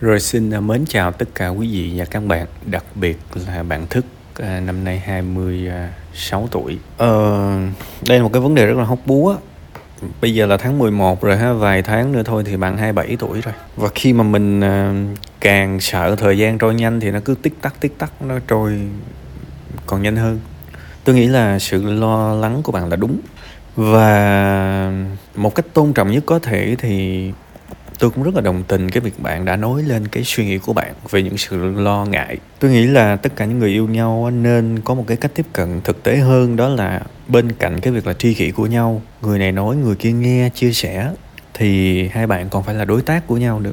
Rồi 0.00 0.20
xin 0.20 0.50
à, 0.50 0.60
mến 0.60 0.84
chào 0.88 1.12
tất 1.12 1.28
cả 1.34 1.48
quý 1.48 1.68
vị 1.72 1.92
và 1.96 2.04
các 2.04 2.22
bạn, 2.26 2.46
đặc 2.66 2.84
biệt 2.94 3.18
là 3.46 3.62
bạn 3.62 3.86
thức 3.86 4.04
à, 4.34 4.60
năm 4.60 4.84
nay 4.84 4.98
26 4.98 6.48
tuổi. 6.50 6.78
Ờ, 6.96 7.48
đây 8.08 8.18
là 8.18 8.24
một 8.24 8.30
cái 8.32 8.42
vấn 8.42 8.54
đề 8.54 8.66
rất 8.66 8.76
là 8.78 8.84
hóc 8.84 8.98
búa. 9.06 9.36
Bây 10.20 10.34
giờ 10.34 10.46
là 10.46 10.56
tháng 10.56 10.78
11 10.78 11.22
rồi 11.22 11.36
ha, 11.36 11.52
vài 11.52 11.82
tháng 11.82 12.12
nữa 12.12 12.22
thôi 12.24 12.42
thì 12.46 12.56
bạn 12.56 12.76
27 12.76 13.16
tuổi 13.18 13.40
rồi. 13.40 13.54
Và 13.76 13.88
khi 13.94 14.12
mà 14.12 14.24
mình 14.24 14.60
à, 14.60 14.94
càng 15.40 15.80
sợ 15.80 16.16
thời 16.16 16.38
gian 16.38 16.58
trôi 16.58 16.74
nhanh 16.74 17.00
thì 17.00 17.10
nó 17.10 17.20
cứ 17.24 17.34
tích 17.42 17.54
tắc 17.62 17.80
tích 17.80 17.98
tắc 17.98 18.22
nó 18.22 18.38
trôi 18.48 18.80
còn 19.86 20.02
nhanh 20.02 20.16
hơn. 20.16 20.40
Tôi 21.04 21.14
nghĩ 21.14 21.26
là 21.26 21.58
sự 21.58 21.92
lo 21.92 22.34
lắng 22.34 22.62
của 22.62 22.72
bạn 22.72 22.88
là 22.88 22.96
đúng. 22.96 23.20
Và 23.76 24.92
một 25.34 25.54
cách 25.54 25.66
tôn 25.74 25.92
trọng 25.92 26.10
nhất 26.10 26.22
có 26.26 26.38
thể 26.38 26.76
thì 26.78 27.32
tôi 28.00 28.10
cũng 28.10 28.24
rất 28.24 28.34
là 28.34 28.40
đồng 28.40 28.62
tình 28.62 28.90
cái 28.90 29.00
việc 29.00 29.20
bạn 29.20 29.44
đã 29.44 29.56
nói 29.56 29.82
lên 29.82 30.08
cái 30.08 30.24
suy 30.24 30.46
nghĩ 30.46 30.58
của 30.58 30.72
bạn 30.72 30.94
về 31.10 31.22
những 31.22 31.38
sự 31.38 31.56
lo 31.56 32.04
ngại. 32.04 32.38
Tôi 32.58 32.70
nghĩ 32.70 32.86
là 32.86 33.16
tất 33.16 33.36
cả 33.36 33.44
những 33.44 33.58
người 33.58 33.70
yêu 33.70 33.88
nhau 33.88 34.30
nên 34.30 34.80
có 34.84 34.94
một 34.94 35.04
cái 35.06 35.16
cách 35.16 35.30
tiếp 35.34 35.46
cận 35.52 35.80
thực 35.84 36.02
tế 36.02 36.16
hơn, 36.16 36.56
đó 36.56 36.68
là 36.68 37.00
bên 37.28 37.52
cạnh 37.52 37.80
cái 37.80 37.92
việc 37.92 38.06
là 38.06 38.12
tri 38.12 38.34
kỷ 38.34 38.50
của 38.50 38.66
nhau, 38.66 39.02
người 39.22 39.38
này 39.38 39.52
nói, 39.52 39.76
người 39.76 39.94
kia 39.94 40.12
nghe, 40.12 40.50
chia 40.54 40.72
sẻ, 40.72 41.10
thì 41.54 42.08
hai 42.08 42.26
bạn 42.26 42.48
còn 42.48 42.62
phải 42.62 42.74
là 42.74 42.84
đối 42.84 43.02
tác 43.02 43.26
của 43.26 43.36
nhau 43.36 43.60
nữa. 43.60 43.72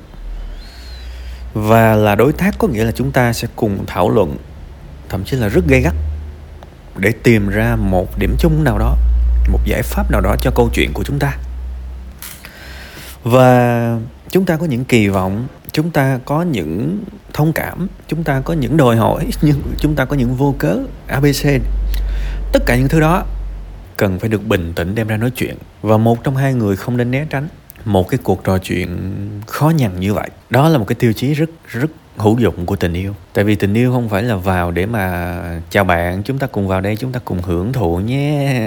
Và 1.53 1.95
là 1.95 2.15
đối 2.15 2.33
tác 2.33 2.55
có 2.57 2.67
nghĩa 2.67 2.83
là 2.83 2.91
chúng 2.91 3.11
ta 3.11 3.33
sẽ 3.33 3.47
cùng 3.55 3.85
thảo 3.87 4.09
luận, 4.09 4.37
thậm 5.09 5.23
chí 5.23 5.37
là 5.37 5.47
rất 5.47 5.67
gay 5.67 5.81
gắt, 5.81 5.93
để 6.97 7.11
tìm 7.23 7.49
ra 7.49 7.75
một 7.75 8.19
điểm 8.19 8.35
chung 8.39 8.63
nào 8.63 8.77
đó, 8.77 8.97
một 9.51 9.59
giải 9.65 9.81
pháp 9.81 10.11
nào 10.11 10.21
đó 10.21 10.35
cho 10.41 10.51
câu 10.55 10.69
chuyện 10.73 10.93
của 10.93 11.03
chúng 11.03 11.19
ta 11.19 11.37
và 13.27 13.99
chúng 14.29 14.45
ta 14.45 14.55
có 14.57 14.65
những 14.65 14.85
kỳ 14.85 15.07
vọng, 15.07 15.47
chúng 15.71 15.91
ta 15.91 16.19
có 16.25 16.41
những 16.41 17.03
thông 17.33 17.53
cảm, 17.53 17.87
chúng 18.07 18.23
ta 18.23 18.41
có 18.41 18.53
những 18.53 18.77
đòi 18.77 18.95
hỏi, 18.95 19.27
nhưng 19.41 19.61
chúng 19.77 19.95
ta 19.95 20.05
có 20.05 20.15
những 20.15 20.35
vô 20.35 20.55
cớ 20.57 20.77
abc 21.07 21.47
tất 22.53 22.63
cả 22.65 22.75
những 22.75 22.87
thứ 22.87 22.99
đó 22.99 23.25
cần 23.97 24.19
phải 24.19 24.29
được 24.29 24.47
bình 24.47 24.73
tĩnh 24.75 24.95
đem 24.95 25.07
ra 25.07 25.17
nói 25.17 25.31
chuyện. 25.35 25.55
Và 25.81 25.97
một 25.97 26.23
trong 26.23 26.35
hai 26.35 26.53
người 26.53 26.75
không 26.75 26.97
nên 26.97 27.11
né 27.11 27.25
tránh 27.29 27.47
một 27.85 28.09
cái 28.09 28.19
cuộc 28.23 28.43
trò 28.43 28.57
chuyện 28.57 28.89
khó 29.47 29.69
nhằn 29.69 29.99
như 29.99 30.13
vậy. 30.13 30.29
Đó 30.49 30.69
là 30.69 30.77
một 30.77 30.85
cái 30.87 30.95
tiêu 30.95 31.13
chí 31.13 31.33
rất 31.33 31.49
rất 31.67 31.91
hữu 32.17 32.39
dụng 32.39 32.65
của 32.65 32.75
tình 32.75 32.93
yêu. 32.93 33.13
Tại 33.33 33.45
vì 33.45 33.55
tình 33.55 33.73
yêu 33.73 33.91
không 33.91 34.09
phải 34.09 34.23
là 34.23 34.35
vào 34.35 34.71
để 34.71 34.85
mà 34.85 35.37
chào 35.69 35.83
bạn, 35.83 36.23
chúng 36.23 36.37
ta 36.37 36.47
cùng 36.47 36.67
vào 36.67 36.81
đây, 36.81 36.95
chúng 36.95 37.11
ta 37.11 37.19
cùng 37.25 37.41
hưởng 37.41 37.73
thụ 37.73 37.97
nhé. 37.97 38.61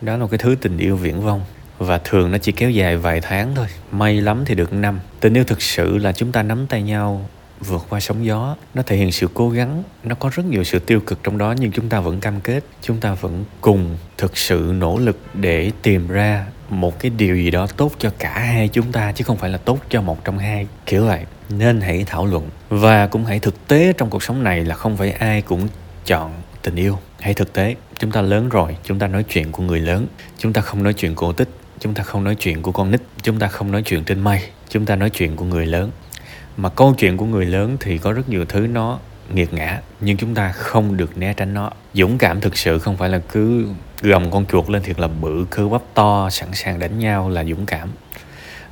Đó 0.00 0.12
là 0.12 0.18
một 0.18 0.30
cái 0.30 0.38
thứ 0.38 0.56
tình 0.60 0.78
yêu 0.78 0.96
viễn 0.96 1.20
vông 1.20 1.40
và 1.82 1.98
thường 1.98 2.30
nó 2.30 2.38
chỉ 2.38 2.52
kéo 2.52 2.70
dài 2.70 2.96
vài 2.96 3.20
tháng 3.20 3.54
thôi. 3.54 3.66
May 3.92 4.20
lắm 4.20 4.42
thì 4.46 4.54
được 4.54 4.72
năm. 4.72 5.00
Tình 5.20 5.34
yêu 5.34 5.44
thực 5.44 5.62
sự 5.62 5.98
là 5.98 6.12
chúng 6.12 6.32
ta 6.32 6.42
nắm 6.42 6.66
tay 6.66 6.82
nhau, 6.82 7.28
vượt 7.60 7.86
qua 7.88 8.00
sóng 8.00 8.26
gió. 8.26 8.56
Nó 8.74 8.82
thể 8.82 8.96
hiện 8.96 9.12
sự 9.12 9.28
cố 9.34 9.50
gắng. 9.50 9.82
Nó 10.04 10.14
có 10.14 10.30
rất 10.32 10.46
nhiều 10.46 10.64
sự 10.64 10.78
tiêu 10.78 11.00
cực 11.00 11.18
trong 11.22 11.38
đó, 11.38 11.54
nhưng 11.58 11.72
chúng 11.72 11.88
ta 11.88 12.00
vẫn 12.00 12.20
cam 12.20 12.40
kết. 12.40 12.64
Chúng 12.82 13.00
ta 13.00 13.14
vẫn 13.14 13.44
cùng 13.60 13.96
thực 14.18 14.36
sự 14.36 14.72
nỗ 14.78 14.98
lực 14.98 15.18
để 15.34 15.70
tìm 15.82 16.08
ra 16.08 16.46
một 16.70 17.00
cái 17.00 17.10
điều 17.10 17.36
gì 17.36 17.50
đó 17.50 17.66
tốt 17.76 17.92
cho 17.98 18.10
cả 18.18 18.38
hai 18.38 18.68
chúng 18.68 18.92
ta, 18.92 19.12
chứ 19.12 19.24
không 19.24 19.36
phải 19.36 19.50
là 19.50 19.58
tốt 19.58 19.78
cho 19.88 20.02
một 20.02 20.24
trong 20.24 20.38
hai. 20.38 20.66
Kiểu 20.86 21.06
vậy. 21.06 21.24
Nên 21.48 21.80
hãy 21.80 22.04
thảo 22.06 22.26
luận. 22.26 22.50
Và 22.68 23.06
cũng 23.06 23.24
hãy 23.24 23.38
thực 23.38 23.68
tế 23.68 23.92
trong 23.92 24.10
cuộc 24.10 24.22
sống 24.22 24.42
này 24.42 24.64
là 24.64 24.74
không 24.74 24.96
phải 24.96 25.10
ai 25.10 25.42
cũng 25.42 25.68
chọn 26.06 26.32
tình 26.62 26.76
yêu. 26.76 26.98
Hãy 27.20 27.34
thực 27.34 27.52
tế. 27.52 27.76
Chúng 27.98 28.10
ta 28.10 28.22
lớn 28.22 28.48
rồi. 28.48 28.76
Chúng 28.84 28.98
ta 28.98 29.06
nói 29.06 29.22
chuyện 29.22 29.52
của 29.52 29.62
người 29.62 29.80
lớn. 29.80 30.06
Chúng 30.38 30.52
ta 30.52 30.60
không 30.60 30.82
nói 30.82 30.92
chuyện 30.92 31.14
cổ 31.14 31.32
tích 31.32 31.48
chúng 31.82 31.94
ta 31.94 32.02
không 32.02 32.24
nói 32.24 32.34
chuyện 32.34 32.62
của 32.62 32.72
con 32.72 32.90
nít, 32.90 33.00
chúng 33.22 33.38
ta 33.38 33.48
không 33.48 33.72
nói 33.72 33.82
chuyện 33.82 34.04
trên 34.04 34.20
mây, 34.20 34.40
chúng 34.68 34.86
ta 34.86 34.96
nói 34.96 35.10
chuyện 35.10 35.36
của 35.36 35.44
người 35.44 35.66
lớn. 35.66 35.90
Mà 36.56 36.68
câu 36.68 36.94
chuyện 36.98 37.16
của 37.16 37.24
người 37.24 37.46
lớn 37.46 37.76
thì 37.80 37.98
có 37.98 38.12
rất 38.12 38.28
nhiều 38.28 38.44
thứ 38.44 38.66
nó 38.66 38.98
nghiệt 39.34 39.52
ngã, 39.52 39.80
nhưng 40.00 40.16
chúng 40.16 40.34
ta 40.34 40.52
không 40.52 40.96
được 40.96 41.18
né 41.18 41.32
tránh 41.32 41.54
nó. 41.54 41.70
Dũng 41.94 42.18
cảm 42.18 42.40
thực 42.40 42.56
sự 42.56 42.78
không 42.78 42.96
phải 42.96 43.08
là 43.08 43.18
cứ 43.18 43.66
gầm 44.02 44.30
con 44.30 44.46
chuột 44.46 44.70
lên 44.70 44.82
thiệt 44.82 45.00
là 45.00 45.08
bự, 45.08 45.46
cơ 45.50 45.68
bắp 45.68 45.82
to, 45.94 46.30
sẵn 46.30 46.48
sàng 46.52 46.78
đánh 46.78 46.98
nhau 46.98 47.28
là 47.28 47.44
dũng 47.44 47.66
cảm. 47.66 47.88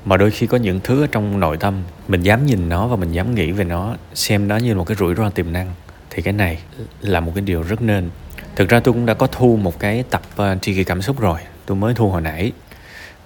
Mà 0.04 0.16
đôi 0.16 0.30
khi 0.30 0.46
có 0.46 0.58
những 0.58 0.80
thứ 0.80 1.02
ở 1.02 1.06
trong 1.06 1.40
nội 1.40 1.56
tâm, 1.56 1.74
mình 2.08 2.22
dám 2.22 2.46
nhìn 2.46 2.68
nó 2.68 2.86
và 2.86 2.96
mình 2.96 3.12
dám 3.12 3.34
nghĩ 3.34 3.50
về 3.50 3.64
nó, 3.64 3.96
xem 4.14 4.48
nó 4.48 4.56
như 4.56 4.74
một 4.74 4.84
cái 4.84 4.96
rủi 4.96 5.14
ro 5.14 5.30
tiềm 5.30 5.52
năng, 5.52 5.72
thì 6.10 6.22
cái 6.22 6.32
này 6.32 6.58
là 7.00 7.20
một 7.20 7.32
cái 7.34 7.42
điều 7.42 7.62
rất 7.62 7.82
nên. 7.82 8.10
Thực 8.56 8.68
ra 8.68 8.80
tôi 8.80 8.94
cũng 8.94 9.06
đã 9.06 9.14
có 9.14 9.26
thu 9.26 9.56
một 9.56 9.78
cái 9.78 10.04
tập 10.10 10.22
ờ, 10.36 10.56
tri 10.62 10.74
kỷ 10.74 10.84
cảm 10.84 11.02
xúc 11.02 11.20
rồi, 11.20 11.40
tôi 11.66 11.76
mới 11.76 11.94
thu 11.94 12.10
hồi 12.10 12.20
nãy 12.20 12.52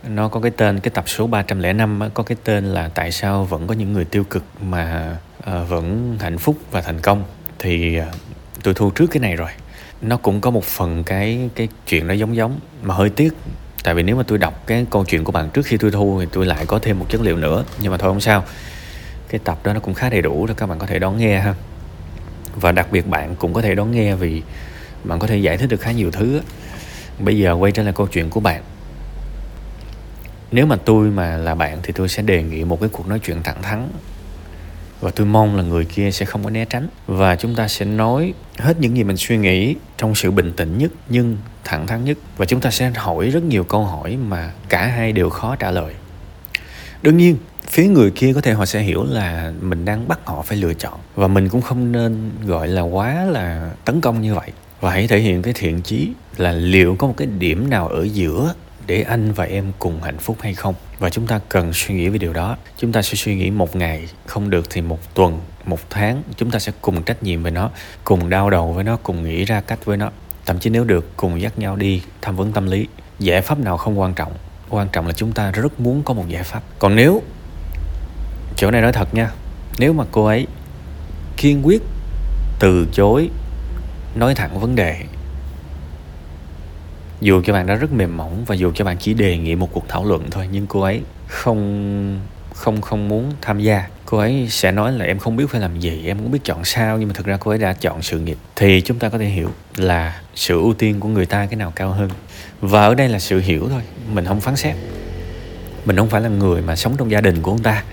nó 0.09 0.29
có 0.29 0.41
cái 0.41 0.51
tên 0.51 0.81
cái 0.81 0.91
tập 0.91 1.05
số 1.07 1.27
305 1.27 2.01
có 2.15 2.23
cái 2.23 2.37
tên 2.45 2.65
là 2.65 2.89
tại 2.89 3.13
sao 3.13 3.45
vẫn 3.45 3.67
có 3.67 3.75
những 3.75 3.93
người 3.93 4.05
tiêu 4.05 4.25
cực 4.25 4.45
mà 4.61 5.17
uh, 5.39 5.69
vẫn 5.69 6.17
hạnh 6.21 6.39
phúc 6.39 6.57
và 6.71 6.81
thành 6.81 7.01
công. 7.01 7.25
Thì 7.59 8.01
uh, 8.01 8.05
tôi 8.63 8.75
thu 8.75 8.91
trước 8.91 9.07
cái 9.11 9.21
này 9.21 9.37
rồi. 9.37 9.49
Nó 10.03 10.17
cũng 10.17 10.41
có 10.41 10.51
một 10.51 10.65
phần 10.65 11.05
cái 11.05 11.51
cái 11.55 11.69
chuyện 11.87 12.07
nó 12.07 12.15
giống 12.15 12.37
giống 12.37 12.61
mà 12.83 12.95
hơi 12.95 13.11
tiếc. 13.11 13.35
Tại 13.85 13.95
vì 13.95 14.03
nếu 14.03 14.17
mà 14.17 14.23
tôi 14.23 14.39
đọc 14.39 14.63
cái 14.67 14.87
câu 14.91 15.05
chuyện 15.05 15.25
của 15.25 15.33
bạn 15.33 15.51
trước 15.51 15.67
khi 15.67 15.77
tôi 15.77 15.91
thu 15.91 16.19
thì 16.21 16.27
tôi 16.33 16.47
lại 16.47 16.67
có 16.67 16.79
thêm 16.79 16.99
một 16.99 17.07
chất 17.09 17.21
liệu 17.21 17.37
nữa. 17.37 17.65
Nhưng 17.81 17.93
mà 17.93 17.99
thôi 17.99 18.11
không 18.11 18.21
sao. 18.21 18.45
Cái 19.29 19.41
tập 19.45 19.59
đó 19.65 19.73
nó 19.73 19.81
cũng 19.81 19.95
khá 19.95 20.11
đầy 20.11 20.23
đủ 20.23 20.47
rồi 20.47 20.55
các 20.55 20.67
bạn 20.67 20.79
có 20.79 20.87
thể 20.87 20.99
đón 20.99 21.19
nghe 21.19 21.41
ha. 21.41 21.55
Và 22.55 22.73
đặc 22.73 22.93
biệt 22.93 23.07
bạn 23.07 23.37
cũng 23.37 23.53
có 23.53 23.63
thể 23.63 23.75
đón 23.75 23.93
nghe 23.93 24.15
vì 24.15 24.43
bạn 25.05 25.19
có 25.19 25.27
thể 25.27 25.37
giải 25.37 25.57
thích 25.57 25.71
được 25.71 25.81
khá 25.81 25.93
nhiều 25.93 26.11
thứ 26.11 26.41
bây 27.19 27.39
giờ 27.39 27.53
quay 27.53 27.73
trở 27.73 27.83
lại 27.83 27.93
câu 27.97 28.07
chuyện 28.07 28.31
của 28.31 28.41
bạn 28.41 28.63
nếu 30.55 30.67
mà 30.67 30.77
tôi 30.77 31.11
mà 31.11 31.37
là 31.37 31.55
bạn 31.55 31.79
thì 31.83 31.93
tôi 31.93 32.09
sẽ 32.09 32.23
đề 32.23 32.43
nghị 32.43 32.65
một 32.65 32.81
cái 32.81 32.89
cuộc 32.93 33.09
nói 33.09 33.19
chuyện 33.19 33.43
thẳng 33.43 33.63
thắn. 33.63 33.89
Và 35.01 35.11
tôi 35.11 35.27
mong 35.27 35.57
là 35.57 35.63
người 35.63 35.85
kia 35.85 36.11
sẽ 36.11 36.27
không 36.27 36.45
có 36.45 36.51
né 36.51 36.65
tránh. 36.65 36.89
Và 37.07 37.37
chúng 37.37 37.55
ta 37.55 37.69
sẽ 37.69 37.85
nói 37.85 38.35
hết 38.59 38.81
những 38.81 38.97
gì 38.97 39.05
mình 39.05 39.17
suy 39.17 39.37
nghĩ 39.37 39.75
trong 39.97 40.15
sự 40.15 40.31
bình 40.31 40.53
tĩnh 40.57 40.79
nhất 40.79 40.93
nhưng 41.09 41.37
thẳng 41.65 41.87
thắn 41.87 42.05
nhất. 42.05 42.19
Và 42.37 42.47
chúng 42.47 42.61
ta 42.61 42.71
sẽ 42.71 42.91
hỏi 42.91 43.31
rất 43.31 43.43
nhiều 43.43 43.65
câu 43.65 43.85
hỏi 43.85 44.17
mà 44.17 44.53
cả 44.69 44.87
hai 44.87 45.13
đều 45.13 45.31
khó 45.31 45.57
trả 45.57 45.71
lời. 45.71 45.95
Đương 47.03 47.17
nhiên, 47.17 47.37
phía 47.69 47.87
người 47.87 48.11
kia 48.11 48.33
có 48.33 48.41
thể 48.41 48.53
họ 48.53 48.67
sẽ 48.67 48.81
hiểu 48.81 49.05
là 49.05 49.53
mình 49.61 49.85
đang 49.85 50.09
bắt 50.09 50.19
họ 50.25 50.43
phải 50.43 50.59
lựa 50.59 50.75
chọn. 50.75 50.99
Và 51.15 51.27
mình 51.27 51.49
cũng 51.49 51.63
không 51.63 51.93
nên 51.93 52.31
gọi 52.47 52.69
là 52.69 52.83
quá 52.83 53.25
là 53.25 53.71
tấn 53.85 54.01
công 54.01 54.21
như 54.21 54.35
vậy. 54.35 54.51
Và 54.81 54.91
hãy 54.91 55.09
thể 55.09 55.19
hiện 55.19 55.43
cái 55.43 55.55
thiện 55.57 55.83
chí 55.83 56.09
là 56.37 56.53
liệu 56.53 56.97
có 56.99 57.07
một 57.07 57.15
cái 57.17 57.27
điểm 57.27 57.71
nào 57.71 57.89
ở 57.89 58.03
giữa 58.03 58.55
để 58.87 59.03
anh 59.03 59.33
và 59.33 59.45
em 59.45 59.73
cùng 59.79 60.03
hạnh 60.03 60.19
phúc 60.19 60.37
hay 60.41 60.55
không? 60.55 60.75
Và 60.99 61.11
chúng 61.11 61.27
ta 61.27 61.41
cần 61.49 61.73
suy 61.73 61.95
nghĩ 61.95 62.09
về 62.09 62.19
điều 62.19 62.33
đó. 62.33 62.57
Chúng 62.79 62.93
ta 62.93 63.03
sẽ 63.03 63.15
suy 63.15 63.35
nghĩ 63.35 63.51
một 63.51 63.77
ngày 63.77 64.09
không 64.27 64.51
được 64.51 64.67
thì 64.71 64.81
một 64.81 65.15
tuần, 65.15 65.41
một 65.65 65.81
tháng. 65.91 66.23
Chúng 66.37 66.51
ta 66.51 66.59
sẽ 66.59 66.73
cùng 66.81 67.03
trách 67.03 67.23
nhiệm 67.23 67.43
về 67.43 67.51
nó, 67.51 67.71
cùng 68.05 68.31
đau 68.31 68.51
đầu 68.51 68.73
với 68.73 68.85
nó, 68.85 68.97
cùng 69.03 69.25
nghĩ 69.25 69.45
ra 69.45 69.61
cách 69.61 69.85
với 69.85 69.97
nó. 69.97 70.11
Thậm 70.47 70.59
chí 70.59 70.71
nếu 70.71 70.85
được, 70.85 71.17
cùng 71.17 71.41
dắt 71.41 71.59
nhau 71.59 71.77
đi 71.77 72.03
tham 72.23 72.37
vấn 72.37 72.53
tâm 72.53 72.67
lý. 72.67 72.87
Giải 73.19 73.43
pháp 73.43 73.59
nào 73.59 73.77
không 73.77 74.01
quan 74.01 74.15
trọng. 74.15 74.33
Quan 74.69 74.89
trọng 74.93 75.07
là 75.07 75.13
chúng 75.13 75.33
ta 75.33 75.51
rất 75.51 75.81
muốn 75.81 76.03
có 76.03 76.15
một 76.15 76.29
giải 76.29 76.43
pháp. 76.43 76.63
Còn 76.79 76.97
nếu, 76.97 77.23
chỗ 78.57 78.71
này 78.71 78.83
nói 78.83 78.93
thật 78.93 79.15
nha, 79.15 79.31
nếu 79.79 79.93
mà 79.93 80.05
cô 80.13 80.25
ấy 80.25 80.47
kiên 81.37 81.67
quyết 81.67 81.83
từ 82.61 82.87
chối 82.93 83.31
nói 84.15 84.35
thẳng 84.35 84.61
vấn 84.61 84.75
đề 84.75 85.03
dù 87.25 87.43
cho 87.45 87.53
bạn 87.53 87.67
đã 87.67 87.75
rất 87.75 87.93
mềm 87.93 88.17
mỏng 88.17 88.45
và 88.47 88.55
dù 88.55 88.73
cho 88.75 88.85
bạn 88.85 88.97
chỉ 89.01 89.15
đề 89.15 89.37
nghị 89.39 89.55
một 89.55 89.73
cuộc 89.73 89.85
thảo 89.89 90.05
luận 90.05 90.31
thôi, 90.31 90.49
nhưng 90.53 90.67
cô 90.67 90.81
ấy 90.81 91.01
không 91.27 92.21
không 92.55 92.81
không 92.81 93.09
muốn 93.09 93.33
tham 93.41 93.61
gia. 93.61 93.87
Cô 94.07 94.19
ấy 94.19 94.47
sẽ 94.51 94.73
nói 94.73 94.93
là 94.93 95.05
em 95.05 95.19
không 95.19 95.37
biết 95.37 95.45
phải 95.51 95.61
làm 95.61 95.81
gì, 95.81 96.07
em 96.07 96.19
cũng 96.19 96.31
biết 96.31 96.39
chọn 96.45 96.65
sao 96.65 96.99
nhưng 96.99 97.09
mà 97.09 97.15
thực 97.15 97.27
ra 97.27 97.37
cô 97.41 97.51
ấy 97.51 97.59
đã 97.59 97.73
chọn 97.73 98.03
sự 98.03 98.19
nghiệp. 98.19 98.37
Thì 98.57 98.81
chúng 98.81 98.99
ta 98.99 99.09
có 99.09 99.19
thể 99.19 99.25
hiểu 99.25 99.51
là 99.77 100.21
sự 100.35 100.61
ưu 100.61 100.75
tiên 100.75 101.01
của 101.01 101.09
người 101.09 101.27
ta 101.27 101.47
cái 101.47 101.57
nào 101.57 101.73
cao 101.77 101.91
hơn. 101.91 102.11
Và 102.61 102.87
ở 102.87 102.95
đây 102.95 103.09
là 103.09 103.19
sự 103.19 103.41
hiểu 103.41 103.69
thôi, 103.69 103.83
mình 104.13 104.25
không 104.25 104.41
phán 104.41 104.57
xét. 104.57 104.77
Mình 105.85 105.97
không 105.97 106.09
phải 106.09 106.21
là 106.21 106.29
người 106.29 106.63
mà 106.63 106.77
sống 106.77 106.95
trong 106.99 107.11
gia 107.11 107.21
đình 107.21 107.43
của 107.43 107.51
ông 107.51 107.63
ta. 107.63 107.85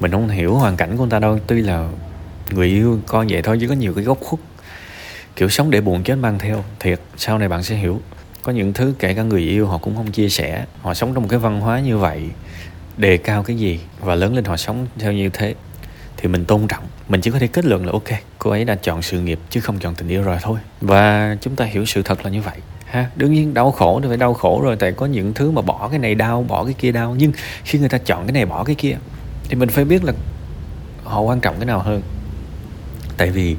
Mình 0.00 0.10
không 0.10 0.28
hiểu 0.28 0.54
hoàn 0.54 0.76
cảnh 0.76 0.96
của 0.96 1.02
ông 1.02 1.10
ta 1.10 1.18
đâu, 1.18 1.38
tuy 1.46 1.62
là 1.62 1.88
người 2.50 2.68
yêu 2.68 3.00
con 3.06 3.26
vậy 3.30 3.42
thôi, 3.42 3.58
chứ 3.60 3.68
có 3.68 3.74
nhiều 3.74 3.94
cái 3.94 4.04
góc 4.04 4.18
khuất. 4.20 4.40
Kiểu 5.36 5.48
sống 5.48 5.70
để 5.70 5.80
buồn 5.80 6.02
chết 6.02 6.14
mang 6.14 6.38
theo, 6.38 6.64
thiệt, 6.80 7.00
sau 7.16 7.38
này 7.38 7.48
bạn 7.48 7.62
sẽ 7.62 7.76
hiểu 7.76 8.00
có 8.42 8.52
những 8.52 8.72
thứ 8.72 8.94
kể 8.98 9.14
cả 9.14 9.22
người 9.22 9.40
yêu 9.40 9.66
họ 9.66 9.78
cũng 9.78 9.96
không 9.96 10.12
chia 10.12 10.28
sẻ. 10.28 10.64
Họ 10.82 10.94
sống 10.94 11.14
trong 11.14 11.22
một 11.22 11.28
cái 11.30 11.38
văn 11.38 11.60
hóa 11.60 11.80
như 11.80 11.98
vậy 11.98 12.22
đề 12.96 13.16
cao 13.16 13.42
cái 13.42 13.56
gì 13.56 13.80
và 14.00 14.14
lớn 14.14 14.34
lên 14.34 14.44
họ 14.44 14.56
sống 14.56 14.86
theo 14.98 15.12
như 15.12 15.28
thế 15.28 15.54
thì 16.16 16.28
mình 16.28 16.44
tôn 16.44 16.66
trọng. 16.68 16.84
Mình 17.08 17.20
chỉ 17.20 17.30
có 17.30 17.38
thể 17.38 17.46
kết 17.46 17.64
luận 17.64 17.86
là 17.86 17.92
ok 17.92 18.08
cô 18.38 18.50
ấy 18.50 18.64
đã 18.64 18.74
chọn 18.74 19.02
sự 19.02 19.20
nghiệp 19.20 19.38
chứ 19.50 19.60
không 19.60 19.78
chọn 19.78 19.94
tình 19.94 20.08
yêu 20.08 20.22
rồi 20.22 20.38
thôi. 20.42 20.58
Và 20.80 21.36
chúng 21.40 21.56
ta 21.56 21.64
hiểu 21.64 21.84
sự 21.86 22.02
thật 22.02 22.24
là 22.24 22.30
như 22.30 22.42
vậy 22.42 22.56
ha? 22.86 23.10
Đương 23.16 23.32
nhiên 23.32 23.54
đau 23.54 23.70
khổ 23.70 24.00
thì 24.02 24.08
phải 24.08 24.16
đau 24.16 24.34
khổ 24.34 24.60
rồi 24.62 24.76
tại 24.76 24.92
có 24.92 25.06
những 25.06 25.34
thứ 25.34 25.50
mà 25.50 25.62
bỏ 25.62 25.88
cái 25.88 25.98
này 25.98 26.14
đau 26.14 26.42
bỏ 26.48 26.64
cái 26.64 26.74
kia 26.78 26.92
đau. 26.92 27.14
Nhưng 27.18 27.32
khi 27.64 27.78
người 27.78 27.88
ta 27.88 27.98
chọn 27.98 28.26
cái 28.26 28.32
này 28.32 28.46
bỏ 28.46 28.64
cái 28.64 28.74
kia 28.74 28.96
thì 29.48 29.54
mình 29.54 29.68
phải 29.68 29.84
biết 29.84 30.04
là 30.04 30.12
họ 31.04 31.20
quan 31.20 31.40
trọng 31.40 31.56
cái 31.56 31.66
nào 31.66 31.78
hơn. 31.78 32.02
Tại 33.16 33.30
vì 33.30 33.56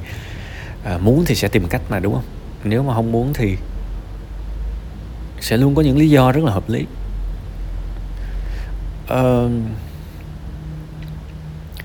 à, 0.84 0.98
muốn 0.98 1.24
thì 1.28 1.36
sẽ 1.36 1.48
tìm 1.48 1.68
cách 1.68 1.82
mà 1.90 2.00
đúng 2.00 2.14
không? 2.14 2.24
Nếu 2.64 2.84
mà 2.84 2.94
không 2.94 3.12
muốn 3.12 3.34
thì 3.34 3.58
sẽ 5.42 5.58
luôn 5.58 5.76
có 5.76 5.82
những 5.82 5.98
lý 5.98 6.10
do 6.10 6.32
rất 6.32 6.44
là 6.44 6.52
hợp 6.52 6.70
lý. 6.70 6.86
Uh, 9.14 9.52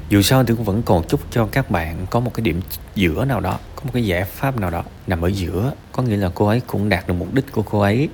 dù 0.09 0.23
sao 0.23 0.45
thì 0.45 0.55
cũng 0.55 0.65
vẫn 0.65 0.83
còn 0.83 1.05
chúc 1.09 1.21
cho 1.31 1.49
các 1.53 1.71
bạn 1.71 2.07
có 2.11 2.21
một 2.21 2.35
cái 2.35 2.43
điểm 2.43 2.61
giữa 2.95 3.25
nào 3.25 3.41
đó 3.41 3.59
có 3.77 3.83
một 3.85 3.91
cái 3.93 4.07
giải 4.07 4.25
pháp 4.25 4.61
nào 4.61 4.71
đó 4.71 4.83
nằm 5.07 5.23
ở 5.23 5.29
giữa. 5.29 5.73
Có 5.93 6.03
nghĩa 6.03 6.17
là 6.17 6.31
cô 6.35 6.47
ấy 6.47 6.61
cũng 6.67 6.89
đạt 6.89 7.09
được 7.09 7.15
mục 7.15 7.35
đích 7.35 7.53
của 7.53 7.63
cô 7.63 7.81
ấy 7.81 8.09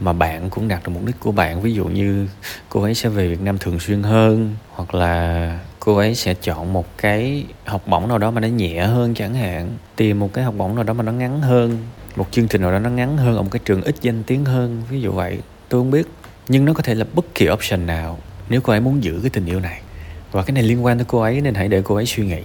mà 0.00 0.12
bạn 0.12 0.50
cũng 0.50 0.68
đạt 0.68 0.82
được 0.84 0.90
mục 0.94 1.04
đích 1.04 1.20
của 1.20 1.32
bạn. 1.32 1.62
Ví 1.62 1.74
dụ 1.74 1.84
như 1.84 2.28
cô 2.68 2.82
ấy 2.82 2.94
sẽ 2.94 3.08
về 3.08 3.28
Việt 3.28 3.40
Nam 3.40 3.58
thường 3.58 3.80
xuyên 3.80 4.02
hơn 4.02 4.56
hoặc 4.74 4.94
là 4.94 5.60
cô 5.80 5.96
ấy 5.96 6.14
sẽ 6.14 6.34
chọn 6.34 6.72
một 6.72 6.98
cái 6.98 7.44
học 7.64 7.82
bổng 7.86 8.08
nào 8.08 8.18
đó 8.18 8.30
mà 8.30 8.40
nó 8.40 8.48
nhẹ 8.48 8.86
hơn 8.86 9.14
chẳng 9.14 9.34
hạn. 9.34 9.76
Tìm 9.96 10.20
một 10.20 10.32
cái 10.32 10.44
học 10.44 10.54
bổng 10.56 10.74
nào 10.74 10.84
đó 10.84 10.92
mà 10.92 11.02
nó 11.02 11.12
ngắn 11.12 11.40
hơn 11.40 11.78
một 12.16 12.26
chương 12.30 12.48
trình 12.48 12.62
nào 12.62 12.72
đó 12.72 12.78
nó 12.78 12.90
ngắn 12.90 13.16
hơn 13.16 13.36
ở 13.36 13.42
một 13.42 13.48
cái 13.50 13.60
trường 13.64 13.82
ít 13.82 13.94
danh 14.00 14.22
tiếng 14.22 14.44
hơn, 14.44 14.82
ví 14.90 15.00
dụ 15.00 15.12
vậy, 15.12 15.38
tôi 15.68 15.80
không 15.80 15.90
biết. 15.90 16.06
Nhưng 16.48 16.64
nó 16.64 16.72
có 16.72 16.82
thể 16.82 16.94
là 16.94 17.04
bất 17.14 17.34
kỳ 17.34 17.48
option 17.50 17.86
nào 17.86 18.18
nếu 18.48 18.60
cô 18.60 18.72
ấy 18.72 18.80
muốn 18.80 19.04
giữ 19.04 19.18
cái 19.22 19.30
tình 19.30 19.46
yêu 19.46 19.60
này. 19.60 19.80
Và 20.32 20.42
cái 20.42 20.52
này 20.52 20.62
liên 20.62 20.84
quan 20.84 20.98
tới 20.98 21.04
cô 21.08 21.20
ấy 21.20 21.40
nên 21.40 21.54
hãy 21.54 21.68
để 21.68 21.82
cô 21.84 21.94
ấy 21.94 22.06
suy 22.06 22.26
nghĩ. 22.26 22.42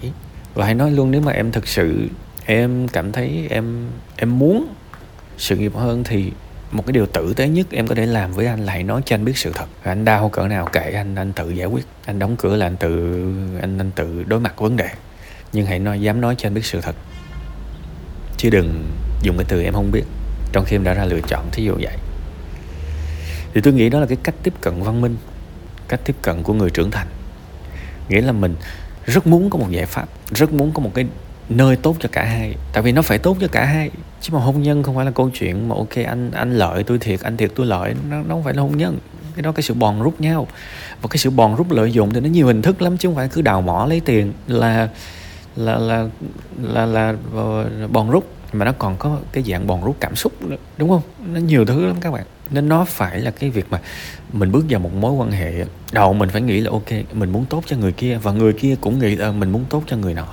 Và 0.53 0.65
hãy 0.65 0.75
nói 0.75 0.91
luôn 0.91 1.12
nếu 1.12 1.21
mà 1.21 1.31
em 1.31 1.51
thực 1.51 1.68
sự, 1.68 2.07
em 2.45 2.88
cảm 2.88 3.12
thấy 3.12 3.47
em 3.50 3.88
em 4.15 4.39
muốn 4.39 4.68
sự 5.38 5.57
nghiệp 5.57 5.75
hơn 5.75 6.03
thì 6.03 6.31
một 6.71 6.85
cái 6.85 6.94
điều 6.94 7.06
tử 7.06 7.33
tế 7.33 7.47
nhất 7.47 7.68
em 7.71 7.88
có 7.88 7.95
thể 7.95 8.06
làm 8.06 8.31
với 8.31 8.45
anh 8.45 8.65
là 8.65 8.73
hãy 8.73 8.83
nói 8.83 9.01
cho 9.06 9.15
anh 9.15 9.25
biết 9.25 9.38
sự 9.38 9.51
thật. 9.53 9.65
Anh 9.83 10.06
đau 10.06 10.29
cỡ 10.29 10.47
nào 10.47 10.65
kệ 10.65 10.91
anh 10.91 11.15
anh 11.15 11.33
tự 11.33 11.50
giải 11.50 11.68
quyết. 11.68 11.85
Anh 12.06 12.19
đóng 12.19 12.35
cửa 12.35 12.56
là 12.56 12.65
anh 12.65 12.77
tự, 12.77 12.89
anh 13.62 13.77
anh 13.77 13.91
tự 13.95 14.23
đối 14.23 14.39
mặt 14.39 14.53
vấn 14.57 14.77
đề. 14.77 14.89
Nhưng 15.53 15.65
hãy 15.65 15.79
nói, 15.79 16.01
dám 16.01 16.21
nói 16.21 16.35
cho 16.38 16.47
anh 16.47 16.53
biết 16.53 16.65
sự 16.65 16.81
thật 16.81 16.95
chứ 18.42 18.50
đừng 18.50 18.84
dùng 19.22 19.38
cái 19.38 19.46
từ 19.50 19.62
em 19.62 19.74
không 19.74 19.92
biết. 19.92 20.04
Trong 20.52 20.66
khi 20.66 20.76
em 20.76 20.84
đã 20.84 20.94
ra 20.94 21.06
lựa 21.06 21.20
chọn 21.28 21.46
thí 21.52 21.64
dụ 21.64 21.74
vậy. 21.74 21.98
Thì 23.54 23.62
tôi 23.62 23.74
nghĩ 23.74 23.90
đó 23.90 24.00
là 24.00 24.06
cái 24.06 24.18
cách 24.24 24.36
tiếp 24.44 24.54
cận 24.62 24.84
văn 24.84 25.02
minh 25.02 25.18
cách 25.88 26.00
tiếp 26.06 26.16
cận 26.22 26.44
của 26.44 26.54
người 26.54 26.70
trưởng 26.70 26.92
thành. 26.92 27.08
Nghĩa 28.10 28.22
là 28.22 28.32
mình 28.32 28.56
rất 29.06 29.28
muốn 29.28 29.50
có 29.50 29.60
một 29.60 29.68
giải 29.70 29.86
pháp 29.86 30.08
rất 30.32 30.54
muốn 30.54 30.72
có 30.74 30.82
một 30.82 30.92
cái 30.94 31.06
nơi 31.50 31.76
tốt 31.76 31.96
cho 32.00 32.10
cả 32.12 32.24
hai. 32.24 32.56
Tại 32.74 32.84
vì 32.84 32.92
nó 32.92 33.02
phải 33.02 33.18
tốt 33.18 33.38
cho 33.42 33.48
cả 33.48 33.66
hai 33.66 33.90
chứ 34.22 34.34
mà 34.34 34.40
hôn 34.40 34.62
nhân 34.62 34.84
không 34.84 34.96
phải 34.96 35.06
là 35.06 35.12
câu 35.12 35.30
chuyện 35.30 35.70
mà 35.70 35.76
ok 35.76 35.96
anh 36.06 36.32
anh 36.32 36.58
lợi 36.58 36.84
tôi 36.84 37.00
thiệt 37.00 37.22
anh 37.22 37.38
thiệt 37.38 37.52
tôi 37.56 37.66
lợi. 37.66 37.96
Nó, 38.10 38.18
nó 38.18 38.36
không 38.36 38.44
phải 38.44 38.54
là 38.54 38.62
hôn 38.62 38.78
nhân. 38.78 39.00
Cái 39.36 39.44
đó 39.44 39.52
cái 39.52 39.64
sự 39.64 39.74
bòn 39.74 40.02
rút 40.02 40.22
nhau. 40.22 40.48
Và 41.02 41.08
cái 41.10 41.18
sự 41.18 41.30
bòn 41.30 41.56
rút 41.56 41.72
lợi 41.72 41.92
dụng 41.92 42.14
thì 42.14 42.20
nó 42.20 42.30
nhiều 42.30 42.48
hình 42.48 42.62
thức 42.62 42.82
lắm 42.82 42.98
chứ 42.98 43.08
không 43.08 43.16
phải 43.16 43.28
cứ 43.28 43.42
đào 43.42 43.62
mỏ 43.62 43.86
lấy 43.90 44.00
tiền 44.00 44.34
là 44.48 44.90
là 45.56 45.77
là 45.77 46.07
là 46.62 46.86
là, 46.86 47.12
là 47.12 47.88
bòn 47.92 48.09
rút 48.09 48.27
mà 48.53 48.65
nó 48.65 48.71
còn 48.71 48.95
có 48.98 49.18
cái 49.31 49.44
dạng 49.44 49.68
bòn 49.68 49.83
rút 49.83 49.95
cảm 50.00 50.15
xúc 50.15 50.42
nữa, 50.42 50.56
đúng 50.77 50.89
không? 50.89 51.01
Nó 51.33 51.39
nhiều 51.39 51.65
thứ 51.65 51.86
lắm 51.86 51.95
các 52.01 52.12
bạn. 52.12 52.25
Nên 52.51 52.69
nó 52.69 52.86
phải 52.86 53.19
là 53.19 53.31
cái 53.31 53.50
việc 53.50 53.65
mà 53.69 53.80
mình 54.33 54.51
bước 54.51 54.65
vào 54.69 54.80
một 54.80 54.94
mối 54.94 55.12
quan 55.12 55.31
hệ 55.31 55.65
đầu 55.92 56.13
mình 56.13 56.30
phải 56.30 56.42
nghĩ 56.42 56.59
là 56.59 56.71
ok 56.71 56.92
mình 57.13 57.31
muốn 57.31 57.45
tốt 57.45 57.63
cho 57.65 57.77
người 57.77 57.92
kia 57.92 58.19
và 58.24 58.31
người 58.31 58.53
kia 58.53 58.75
cũng 58.81 59.00
nghĩ 59.00 59.15
là 59.15 59.31
mình 59.31 59.51
muốn 59.51 59.65
tốt 59.69 59.83
cho 59.88 59.98
người 59.98 60.13
nọ. 60.13 60.27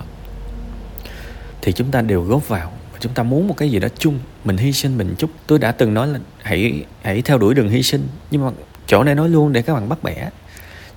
Thì 1.62 1.72
chúng 1.72 1.90
ta 1.90 2.02
đều 2.02 2.22
góp 2.22 2.48
vào 2.48 2.72
chúng 3.00 3.12
ta 3.12 3.22
muốn 3.22 3.48
một 3.48 3.56
cái 3.56 3.70
gì 3.70 3.78
đó 3.78 3.88
chung. 3.98 4.18
Mình 4.44 4.56
hy 4.56 4.72
sinh 4.72 4.98
mình 4.98 5.14
chút. 5.18 5.30
Tôi 5.46 5.58
đã 5.58 5.72
từng 5.72 5.94
nói 5.94 6.08
là 6.08 6.18
hãy 6.42 6.84
hãy 7.02 7.22
theo 7.22 7.38
đuổi 7.38 7.54
đường 7.54 7.68
hy 7.68 7.82
sinh 7.82 8.08
nhưng 8.30 8.44
mà 8.44 8.50
chỗ 8.86 9.04
này 9.04 9.14
nói 9.14 9.28
luôn 9.28 9.52
để 9.52 9.62
các 9.62 9.74
bạn 9.74 9.88
bắt 9.88 10.02
bẻ 10.02 10.30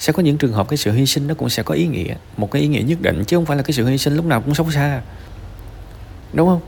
sẽ 0.02 0.14
có 0.14 0.24
những 0.24 0.38
trường 0.38 0.54
hợp 0.54 0.70
cái 0.70 0.78
sự 0.78 0.92
hy 0.92 1.06
sinh 1.06 1.28
nó 1.28 1.34
cũng 1.34 1.50
sẽ 1.50 1.64
có 1.64 1.74
ý 1.74 1.88
nghĩa, 1.88 2.16
một 2.38 2.52
cái 2.52 2.62
ý 2.62 2.68
nghĩa 2.68 2.82
nhất 2.82 3.02
định, 3.02 3.24
chứ 3.28 3.38
không 3.38 3.46
phải 3.46 3.58
là 3.58 3.64
cái 3.64 3.74
sự 3.74 3.88
hy 3.88 3.98
sinh 3.98 4.16
lúc 4.16 4.26
nào 4.26 4.42
cũng 4.42 4.56
xấu 4.56 4.72
xa. 4.72 5.02
Đúng 6.34 6.48
không? 6.48 6.62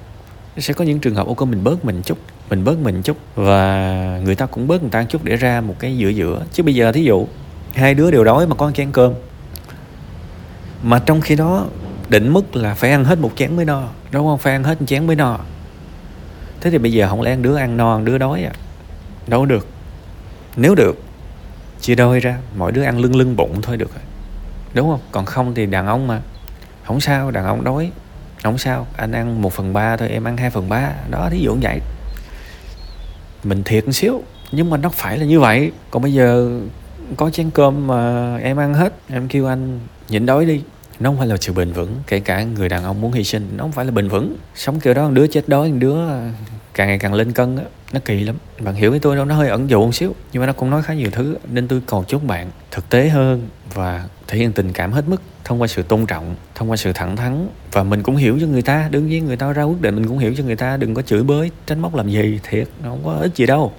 Sẽ 0.57 0.73
có 0.73 0.85
những 0.85 0.99
trường 0.99 1.15
hợp 1.15 1.27
ok 1.27 1.41
mình 1.41 1.63
bớt 1.63 1.85
mình 1.85 2.01
chút, 2.05 2.17
mình 2.49 2.63
bớt 2.63 2.77
mình 2.79 3.01
chút 3.01 3.17
và 3.35 4.19
người 4.23 4.35
ta 4.35 4.45
cũng 4.45 4.67
bớt 4.67 4.81
người 4.81 4.91
ta 4.91 5.03
chút 5.03 5.23
để 5.23 5.35
ra 5.35 5.61
một 5.61 5.75
cái 5.79 5.97
giữa 5.97 6.09
giữa. 6.09 6.43
Chứ 6.53 6.63
bây 6.63 6.75
giờ 6.75 6.91
thí 6.91 7.03
dụ, 7.03 7.27
hai 7.73 7.93
đứa 7.93 8.11
đều 8.11 8.23
đói 8.23 8.47
mà 8.47 8.55
có 8.55 8.67
ăn 8.67 8.73
chén 8.73 8.91
cơm, 8.91 9.13
mà 10.83 10.99
trong 10.99 11.21
khi 11.21 11.35
đó 11.35 11.67
định 12.09 12.33
mức 12.33 12.55
là 12.55 12.73
phải 12.73 12.91
ăn 12.91 13.05
hết 13.05 13.19
một 13.19 13.31
chén 13.35 13.55
mới 13.55 13.65
no, 13.65 13.89
đúng 14.11 14.27
không? 14.27 14.37
Phải 14.37 14.53
ăn 14.53 14.63
hết 14.63 14.81
một 14.81 14.87
chén 14.87 15.07
mới 15.07 15.15
no. 15.15 15.39
Thế 16.61 16.71
thì 16.71 16.77
bây 16.77 16.91
giờ 16.91 17.09
không 17.09 17.21
lẽ 17.21 17.35
đứa 17.35 17.55
ăn 17.55 17.77
no, 17.77 17.99
đứa 17.99 18.17
đói 18.17 18.43
à? 18.43 18.51
Đâu 19.27 19.45
được. 19.45 19.67
Nếu 20.55 20.75
được 20.75 21.02
chia 21.83 21.95
đôi 21.95 22.19
ra, 22.19 22.37
mỗi 22.57 22.71
đứa 22.71 22.83
ăn 22.83 22.99
lưng 22.99 23.15
lưng 23.15 23.35
bụng 23.35 23.61
thôi 23.61 23.77
được 23.77 23.91
rồi. 23.95 24.03
Đúng 24.73 24.89
không? 24.89 24.99
Còn 25.11 25.25
không 25.25 25.53
thì 25.53 25.65
đàn 25.65 25.87
ông 25.87 26.07
mà. 26.07 26.21
Không 26.85 26.99
sao, 26.99 27.31
đàn 27.31 27.45
ông 27.45 27.63
đói. 27.63 27.91
Không 28.43 28.57
sao, 28.57 28.87
anh 28.97 29.11
ăn 29.11 29.41
một 29.41 29.53
phần 29.53 29.73
ba 29.73 29.97
thôi, 29.97 30.09
em 30.09 30.23
ăn 30.23 30.37
hai 30.37 30.49
phần 30.49 30.69
ba. 30.69 30.89
Đó, 31.09 31.29
thí 31.31 31.39
dụ 31.39 31.53
như 31.53 31.59
vậy. 31.61 31.79
Mình 33.43 33.63
thiệt 33.63 33.85
một 33.85 33.91
xíu, 33.91 34.23
nhưng 34.51 34.69
mà 34.69 34.77
nó 34.77 34.89
phải 34.89 35.17
là 35.17 35.25
như 35.25 35.39
vậy. 35.39 35.71
Còn 35.91 36.01
bây 36.01 36.13
giờ 36.13 36.59
có 37.17 37.29
chén 37.29 37.49
cơm 37.49 37.87
mà 37.87 38.35
em 38.37 38.57
ăn 38.57 38.73
hết, 38.73 38.93
em 39.09 39.27
kêu 39.27 39.47
anh 39.47 39.79
nhịn 40.09 40.25
đói 40.25 40.45
đi 40.45 40.61
nó 41.03 41.09
không 41.09 41.17
phải 41.17 41.27
là 41.27 41.37
sự 41.41 41.53
bền 41.53 41.71
vững, 41.71 41.95
kể 42.07 42.19
cả 42.19 42.43
người 42.43 42.69
đàn 42.69 42.83
ông 42.83 43.01
muốn 43.01 43.11
hy 43.11 43.23
sinh, 43.23 43.49
nó 43.57 43.63
không 43.63 43.71
phải 43.71 43.85
là 43.85 43.91
bền 43.91 44.07
vững. 44.07 44.35
Sống 44.55 44.79
kiểu 44.79 44.93
đó, 44.93 45.05
một 45.05 45.11
đứa 45.13 45.27
chết 45.27 45.49
đói, 45.49 45.71
một 45.71 45.77
đứa 45.79 46.07
à, 46.09 46.31
càng 46.73 46.87
ngày 46.87 46.99
càng 46.99 47.13
lên 47.13 47.31
cân 47.31 47.57
á, 47.57 47.63
nó 47.93 47.99
kỳ 48.05 48.23
lắm. 48.23 48.35
Bạn 48.59 48.75
hiểu 48.75 48.91
với 48.91 48.99
tôi 48.99 49.15
đâu, 49.15 49.25
nó 49.25 49.35
hơi 49.35 49.49
ẩn 49.49 49.69
dụ 49.69 49.85
một 49.85 49.95
xíu, 49.95 50.15
nhưng 50.33 50.41
mà 50.41 50.47
nó 50.47 50.53
cũng 50.53 50.69
nói 50.69 50.81
khá 50.81 50.93
nhiều 50.93 51.09
thứ, 51.11 51.37
nên 51.51 51.67
tôi 51.67 51.81
cầu 51.85 52.03
chúc 52.07 52.23
bạn 52.23 52.51
thực 52.71 52.89
tế 52.89 53.09
hơn 53.09 53.47
và 53.73 54.05
thể 54.27 54.37
hiện 54.37 54.51
tình 54.51 54.73
cảm 54.73 54.91
hết 54.91 55.07
mức, 55.07 55.21
thông 55.43 55.61
qua 55.61 55.67
sự 55.67 55.83
tôn 55.83 56.05
trọng, 56.05 56.35
thông 56.55 56.71
qua 56.71 56.77
sự 56.77 56.93
thẳng 56.93 57.15
thắn. 57.15 57.47
Và 57.71 57.83
mình 57.83 58.03
cũng 58.03 58.15
hiểu 58.15 58.37
cho 58.41 58.47
người 58.47 58.61
ta, 58.61 58.87
đương 58.91 59.07
nhiên 59.07 59.25
người 59.25 59.37
ta 59.37 59.53
ra 59.53 59.63
quyết 59.63 59.81
định, 59.81 59.95
mình 59.95 60.07
cũng 60.07 60.17
hiểu 60.17 60.33
cho 60.37 60.43
người 60.43 60.55
ta 60.55 60.77
đừng 60.77 60.93
có 60.93 61.01
chửi 61.01 61.23
bới 61.23 61.51
tránh 61.67 61.79
móc 61.79 61.95
làm 61.95 62.09
gì, 62.09 62.39
thiệt, 62.43 62.67
nó 62.83 62.89
không 62.89 63.01
có 63.05 63.13
ích 63.13 63.35
gì 63.35 63.45
đâu. 63.45 63.73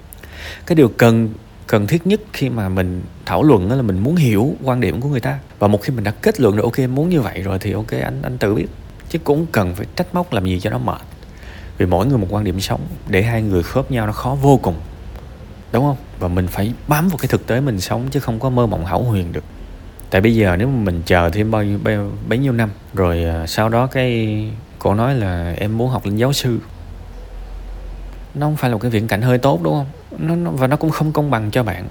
Cái 0.65 0.75
điều 0.75 0.89
cần 0.97 1.29
cần 1.67 1.87
thiết 1.87 2.07
nhất 2.07 2.21
khi 2.33 2.49
mà 2.49 2.69
mình 2.69 3.01
thảo 3.25 3.43
luận 3.43 3.69
đó 3.69 3.75
là 3.75 3.81
mình 3.81 3.99
muốn 3.99 4.15
hiểu 4.15 4.55
quan 4.63 4.81
điểm 4.81 5.01
của 5.01 5.09
người 5.09 5.19
ta. 5.19 5.39
Và 5.59 5.67
một 5.67 5.81
khi 5.81 5.93
mình 5.93 6.03
đã 6.03 6.11
kết 6.11 6.39
luận 6.39 6.55
được 6.55 6.63
ok 6.63 6.79
muốn 6.79 7.09
như 7.09 7.21
vậy 7.21 7.41
rồi 7.41 7.59
thì 7.59 7.71
ok 7.71 7.91
anh 7.91 8.21
anh 8.21 8.37
tự 8.37 8.55
biết. 8.55 8.67
Chứ 9.09 9.19
cũng 9.19 9.45
cần 9.51 9.75
phải 9.75 9.85
trách 9.95 10.15
móc 10.15 10.33
làm 10.33 10.45
gì 10.45 10.59
cho 10.59 10.69
nó 10.69 10.77
mệt. 10.77 11.01
Vì 11.77 11.85
mỗi 11.85 12.07
người 12.07 12.17
một 12.17 12.27
quan 12.29 12.43
điểm 12.43 12.59
sống 12.59 12.81
để 13.07 13.21
hai 13.23 13.41
người 13.41 13.63
khớp 13.63 13.91
nhau 13.91 14.05
nó 14.05 14.11
khó 14.11 14.37
vô 14.41 14.59
cùng. 14.63 14.75
Đúng 15.71 15.83
không? 15.83 15.97
Và 16.19 16.27
mình 16.27 16.47
phải 16.47 16.73
bám 16.87 17.09
vào 17.09 17.17
cái 17.17 17.27
thực 17.27 17.47
tế 17.47 17.61
mình 17.61 17.81
sống 17.81 18.07
chứ 18.11 18.19
không 18.19 18.39
có 18.39 18.49
mơ 18.49 18.67
mộng 18.67 18.85
hão 18.85 19.03
huyền 19.03 19.31
được. 19.31 19.43
Tại 20.09 20.21
bây 20.21 20.35
giờ 20.35 20.55
nếu 20.59 20.67
mà 20.67 20.83
mình 20.83 21.01
chờ 21.05 21.29
thêm 21.29 21.51
bao 21.51 21.63
nhiêu 21.63 21.79
bấy, 21.83 21.97
bấy 22.27 22.39
nhiêu 22.39 22.53
năm 22.53 22.69
rồi 22.93 23.23
à, 23.23 23.47
sau 23.47 23.69
đó 23.69 23.87
cái 23.87 24.39
cô 24.79 24.93
nói 24.93 25.15
là 25.15 25.53
em 25.57 25.77
muốn 25.77 25.89
học 25.89 26.05
lên 26.05 26.15
giáo 26.15 26.33
sư 26.33 26.59
nó 28.35 28.47
không 28.47 28.55
phải 28.55 28.69
là 28.69 28.75
một 28.75 28.79
cái 28.81 28.91
viễn 28.91 29.07
cảnh 29.07 29.21
hơi 29.21 29.37
tốt 29.37 29.59
đúng 29.63 29.73
không? 29.73 29.87
Nó, 30.27 30.35
nó 30.35 30.51
và 30.51 30.67
nó 30.67 30.75
cũng 30.75 30.89
không 30.89 31.11
công 31.11 31.31
bằng 31.31 31.51
cho 31.51 31.63
bạn. 31.63 31.87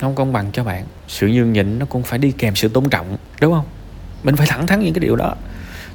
Nó 0.00 0.08
không 0.08 0.14
công 0.14 0.32
bằng 0.32 0.52
cho 0.52 0.64
bạn. 0.64 0.84
Sự 1.08 1.28
nhường 1.28 1.52
nhịn 1.52 1.78
nó 1.78 1.86
cũng 1.86 2.02
phải 2.02 2.18
đi 2.18 2.32
kèm 2.32 2.54
sự 2.54 2.68
tôn 2.68 2.88
trọng 2.90 3.16
đúng 3.40 3.54
không? 3.54 3.64
Mình 4.22 4.36
phải 4.36 4.46
thẳng 4.46 4.66
thắn 4.66 4.80
những 4.80 4.94
cái 4.94 5.00
điều 5.00 5.16
đó. 5.16 5.34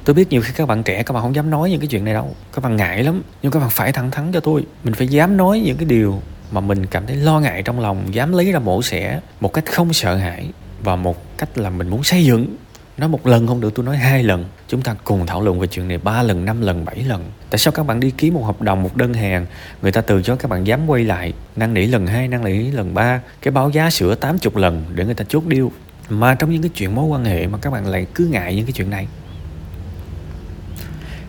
Tôi 0.04 0.14
biết 0.14 0.28
nhiều 0.30 0.42
khi 0.42 0.52
các 0.56 0.68
bạn 0.68 0.82
trẻ 0.82 1.02
các 1.02 1.12
bạn 1.12 1.22
không 1.22 1.34
dám 1.34 1.50
nói 1.50 1.70
những 1.70 1.80
cái 1.80 1.86
chuyện 1.86 2.04
này 2.04 2.14
đâu. 2.14 2.34
Các 2.52 2.64
bạn 2.64 2.76
ngại 2.76 3.04
lắm 3.04 3.22
nhưng 3.42 3.52
các 3.52 3.60
bạn 3.60 3.70
phải 3.70 3.92
thẳng 3.92 4.10
thắn 4.10 4.32
cho 4.32 4.40
tôi. 4.40 4.66
Mình 4.84 4.94
phải 4.94 5.08
dám 5.08 5.36
nói 5.36 5.60
những 5.60 5.76
cái 5.76 5.86
điều 5.86 6.22
mà 6.50 6.60
mình 6.60 6.86
cảm 6.86 7.06
thấy 7.06 7.16
lo 7.16 7.40
ngại 7.40 7.62
trong 7.62 7.80
lòng 7.80 8.14
dám 8.14 8.32
lấy 8.32 8.52
ra 8.52 8.58
mổ 8.58 8.82
xẻ 8.82 9.20
một 9.40 9.52
cách 9.52 9.64
không 9.72 9.92
sợ 9.92 10.16
hãi 10.16 10.50
và 10.82 10.96
một 10.96 11.38
cách 11.38 11.58
là 11.58 11.70
mình 11.70 11.88
muốn 11.88 12.04
xây 12.04 12.24
dựng 12.24 12.56
nói 12.98 13.08
một 13.08 13.26
lần 13.26 13.46
không 13.46 13.60
được, 13.60 13.74
tôi 13.74 13.86
nói 13.86 13.96
hai 13.96 14.22
lần. 14.22 14.44
Chúng 14.68 14.82
ta 14.82 14.94
cùng 15.04 15.26
thảo 15.26 15.42
luận 15.42 15.60
về 15.60 15.66
chuyện 15.66 15.88
này 15.88 15.98
ba 15.98 16.22
lần, 16.22 16.44
năm 16.44 16.60
lần, 16.60 16.84
bảy 16.84 16.96
lần. 16.96 17.30
Tại 17.50 17.58
sao 17.58 17.72
các 17.72 17.86
bạn 17.86 18.00
đi 18.00 18.10
ký 18.10 18.30
một 18.30 18.42
hợp 18.42 18.62
đồng, 18.62 18.82
một 18.82 18.96
đơn 18.96 19.14
hàng, 19.14 19.46
người 19.82 19.92
ta 19.92 20.00
từ 20.00 20.22
chối 20.22 20.36
các 20.36 20.50
bạn 20.50 20.66
dám 20.66 20.86
quay 20.86 21.04
lại, 21.04 21.32
năn 21.56 21.74
nỉ 21.74 21.86
lần 21.86 22.06
hai, 22.06 22.28
năn 22.28 22.44
nỉ 22.44 22.70
lần 22.70 22.94
ba, 22.94 23.20
cái 23.42 23.52
báo 23.52 23.70
giá 23.70 23.90
sửa 23.90 24.14
80 24.14 24.62
lần 24.62 24.84
để 24.94 25.04
người 25.04 25.14
ta 25.14 25.24
chốt 25.28 25.44
điêu 25.46 25.72
mà 26.08 26.34
trong 26.34 26.50
những 26.50 26.62
cái 26.62 26.70
chuyện 26.74 26.94
mối 26.94 27.04
quan 27.04 27.24
hệ 27.24 27.46
mà 27.46 27.58
các 27.58 27.72
bạn 27.72 27.86
lại 27.86 28.06
cứ 28.14 28.26
ngại 28.26 28.56
những 28.56 28.66
cái 28.66 28.72
chuyện 28.72 28.90
này. 28.90 29.08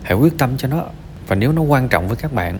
Hãy 0.02 0.14
quyết 0.14 0.38
tâm 0.38 0.56
cho 0.56 0.68
nó. 0.68 0.84
Và 1.26 1.36
nếu 1.36 1.52
nó 1.52 1.62
quan 1.62 1.88
trọng 1.88 2.08
với 2.08 2.16
các 2.16 2.32
bạn, 2.32 2.58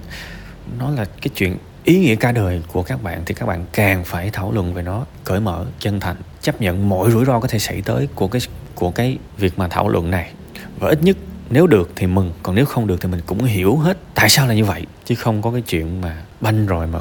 nó 0.79 0.91
là 0.91 1.05
cái 1.05 1.31
chuyện 1.35 1.57
ý 1.85 1.99
nghĩa 1.99 2.15
cả 2.15 2.33
đời 2.33 2.63
của 2.73 2.83
các 2.83 3.03
bạn, 3.03 3.23
thì 3.27 3.35
các 3.35 3.47
bạn 3.47 3.65
càng 3.73 4.05
phải 4.05 4.31
thảo 4.31 4.53
luận 4.53 4.75
về 4.75 4.83
nó 4.83 5.05
cởi 5.25 5.41
mở, 5.41 5.67
chân 5.79 6.01
thành 6.01 6.17
chấp 6.43 6.61
nhận 6.61 6.89
mọi 6.89 7.11
rủi 7.11 7.25
ro 7.25 7.41
có 7.41 7.49
thể 7.49 7.59
xảy 7.59 7.83
tới 7.83 8.09
của 8.15 8.29
cái 8.29 8.43
của 8.75 8.91
cái 8.91 9.19
việc 9.39 9.59
mà 9.59 9.69
thảo 9.69 9.89
luận 9.89 10.11
này. 10.11 10.33
Và 10.79 10.89
ít 10.89 11.03
nhất 11.03 11.17
nếu 11.51 11.67
được 11.67 11.91
thì 11.97 12.07
mừng, 12.07 12.33
còn 12.43 12.55
nếu 12.55 12.65
không 12.65 12.87
được 12.87 13.01
thì 13.01 13.09
mình 13.09 13.21
cũng 13.27 13.45
hiểu 13.45 13.77
hết 13.77 13.99
tại 14.15 14.29
sao 14.29 14.47
là 14.47 14.55
như 14.55 14.65
vậy, 14.65 14.87
chứ 15.05 15.15
không 15.15 15.43
có 15.43 15.51
cái 15.51 15.63
chuyện 15.63 16.01
mà 16.01 16.23
banh 16.41 16.67
rồi 16.67 16.87
mà 16.87 16.99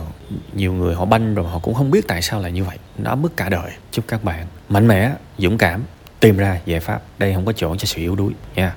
nhiều 0.53 0.73
người 0.73 0.95
họ 0.95 1.05
banh 1.05 1.35
rồi 1.35 1.47
họ 1.47 1.59
cũng 1.59 1.73
không 1.73 1.91
biết 1.91 2.07
tại 2.07 2.21
sao 2.21 2.41
là 2.41 2.49
như 2.49 2.63
vậy. 2.63 2.77
Nó 2.97 3.15
mất 3.15 3.37
cả 3.37 3.49
đời. 3.49 3.71
Chúc 3.91 4.05
các 4.07 4.23
bạn 4.23 4.45
mạnh 4.69 4.87
mẽ, 4.87 5.11
dũng 5.37 5.57
cảm, 5.57 5.83
tìm 6.19 6.37
ra 6.37 6.59
giải 6.65 6.79
pháp. 6.79 7.01
Đây 7.19 7.33
không 7.33 7.45
có 7.45 7.53
chỗ 7.53 7.75
cho 7.75 7.85
sự 7.85 8.01
yếu 8.01 8.15
đuối 8.15 8.33
nha. 8.55 8.75